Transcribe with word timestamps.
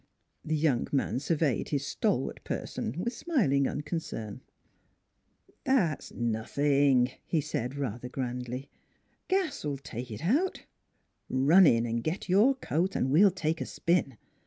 "The 0.51 0.55
young 0.55 0.87
man 0.91 1.19
surveyed 1.19 1.69
his 1.69 1.85
stalwart 1.85 2.43
person 2.43 2.95
with 3.03 3.13
smiling 3.13 3.67
unconcern." 3.67 4.41
That's 5.63 6.11
nothing," 6.13 7.11
he 7.23 7.39
said 7.39 7.75
rather 7.75 8.09
grandly." 8.09 8.71
Gas'll 9.27 9.75
take 9.77 10.09
it 10.09 10.23
out. 10.25 10.65
Run 11.29 11.67
in 11.67 11.85
and 11.85 12.03
get 12.03 12.27
your 12.27 12.55
coat 12.55 12.95
and 12.95 13.11
we'll 13.11 13.29
take 13.29 13.61
a 13.61 13.65
spin. 13.67 14.17